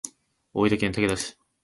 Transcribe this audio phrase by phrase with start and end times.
[0.55, 1.37] 大分県竹田市